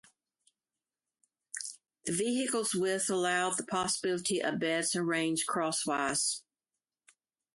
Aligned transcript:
The 2.05 2.11
vehicle's 2.13 2.73
width 2.73 3.07
allowed 3.07 3.57
the 3.57 3.63
possibility 3.63 4.41
of 4.41 4.57
beds 4.57 4.95
arranged 4.95 5.45
crosswise. 5.45 6.41